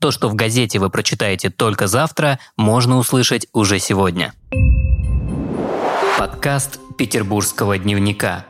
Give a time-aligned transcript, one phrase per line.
[0.00, 4.32] То, что в газете вы прочитаете только завтра, можно услышать уже сегодня.
[6.18, 8.46] Подкаст Петербургского дневника.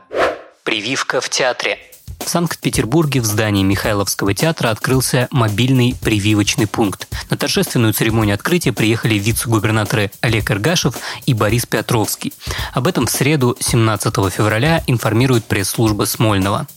[0.62, 1.78] Прививка в театре.
[2.24, 7.08] В Санкт-Петербурге в здании Михайловского театра открылся мобильный прививочный пункт.
[7.30, 10.94] На торжественную церемонию открытия приехали вице-губернаторы Олег Иргашев
[11.26, 12.32] и Борис Петровский.
[12.72, 16.68] Об этом в среду 17 февраля информирует пресс-служба Смольного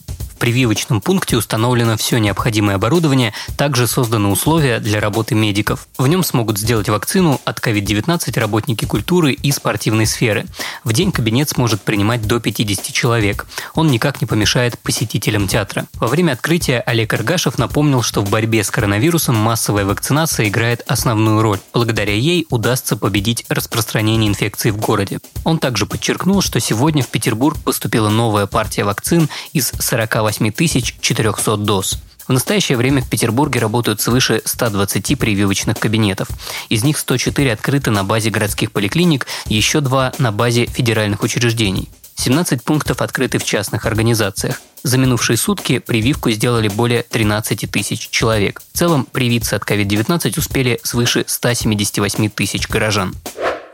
[0.44, 5.88] прививочном пункте установлено все необходимое оборудование, также созданы условия для работы медиков.
[5.96, 10.44] В нем смогут сделать вакцину от COVID-19 работники культуры и спортивной сферы.
[10.84, 13.46] В день кабинет сможет принимать до 50 человек.
[13.74, 15.86] Он никак не помешает посетителям театра.
[15.94, 21.40] Во время открытия Олег Аргашев напомнил, что в борьбе с коронавирусом массовая вакцинация играет основную
[21.40, 21.60] роль.
[21.72, 25.20] Благодаря ей удастся победить распространение инфекции в городе.
[25.44, 31.98] Он также подчеркнул, что сегодня в Петербург поступила новая партия вакцин из 48 8400 доз.
[32.26, 36.28] В настоящее время в Петербурге работают свыше 120 прививочных кабинетов.
[36.70, 41.90] Из них 104 открыты на базе городских поликлиник, еще два на базе федеральных учреждений.
[42.16, 44.60] 17 пунктов открыты в частных организациях.
[44.82, 48.62] За минувшие сутки прививку сделали более 13 тысяч человек.
[48.72, 53.14] В целом привиться от COVID-19 успели свыше 178 тысяч горожан.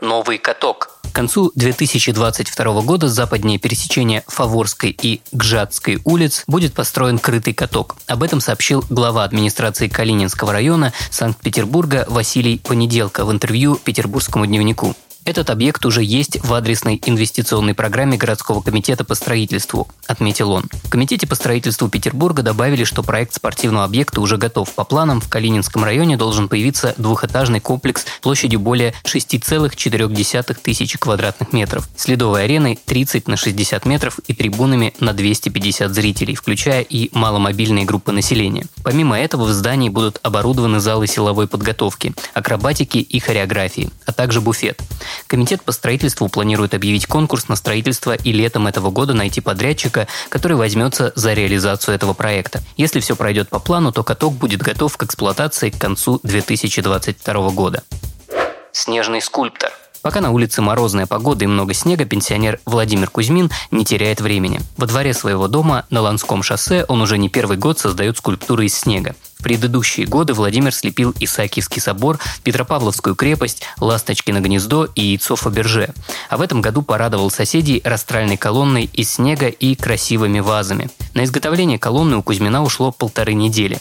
[0.01, 1.00] Новый каток.
[1.11, 7.97] К концу 2022 года западнее пересечения Фаворской и Гжатской улиц будет построен крытый каток.
[8.07, 14.95] Об этом сообщил глава администрации Калининского района Санкт-Петербурга Василий Понеделко в интервью Петербургскому дневнику.
[15.23, 20.65] Этот объект уже есть в адресной инвестиционной программе городского комитета по строительству, отметил он.
[20.83, 24.73] В комитете по строительству Петербурга добавили, что проект спортивного объекта уже готов.
[24.73, 31.87] По планам в Калининском районе должен появиться двухэтажный комплекс площадью более 6,4 тысячи квадратных метров,
[31.95, 37.85] с ледовой ареной 30 на 60 метров и трибунами на 250 зрителей, включая и маломобильные
[37.85, 38.65] группы населения.
[38.83, 44.81] Помимо этого в здании будут оборудованы залы силовой подготовки, акробатики и хореографии, а также буфет.
[45.27, 50.57] Комитет по строительству планирует объявить конкурс на строительство и летом этого года найти подрядчика, который
[50.57, 52.61] возьмется за реализацию этого проекта.
[52.77, 57.83] Если все пройдет по плану, то каток будет готов к эксплуатации к концу 2022 года.
[58.71, 59.71] Снежный скульптор.
[60.01, 64.59] Пока на улице морозная погода и много снега, пенсионер Владимир Кузьмин не теряет времени.
[64.77, 68.75] Во дворе своего дома на Ланском шоссе он уже не первый год создает скульптуры из
[68.75, 69.15] снега.
[69.41, 75.95] В предыдущие годы Владимир слепил Исаакиевский собор, Петропавловскую крепость, Ласточкино гнездо и яйцо Фаберже.
[76.29, 80.91] А в этом году порадовал соседей растральной колонной из снега и красивыми вазами.
[81.15, 83.79] На изготовление колонны у Кузьмина ушло полторы недели.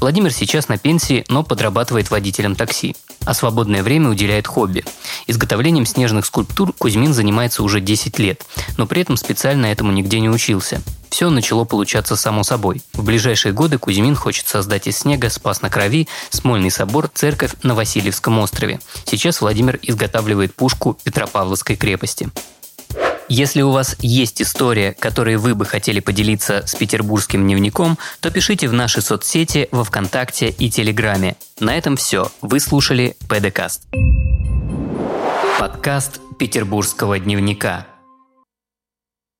[0.00, 2.96] Владимир сейчас на пенсии, но подрабатывает водителем такси
[3.26, 4.84] а свободное время уделяет хобби.
[5.26, 8.46] Изготовлением снежных скульптур Кузьмин занимается уже 10 лет,
[8.78, 10.80] но при этом специально этому нигде не учился.
[11.16, 12.82] Все начало получаться само собой.
[12.92, 17.74] В ближайшие годы Кузьмин хочет создать из снега Спас на Крови, Смольный собор, церковь на
[17.74, 18.80] Васильевском острове.
[19.06, 22.28] Сейчас Владимир изготавливает пушку Петропавловской крепости.
[23.30, 28.68] Если у вас есть история, которой вы бы хотели поделиться с петербургским дневником, то пишите
[28.68, 31.36] в наши соцсети во Вконтакте и Телеграме.
[31.60, 32.30] На этом все.
[32.42, 33.84] Вы слушали ПДКаст.
[35.58, 37.86] Подкаст Петербургского дневника.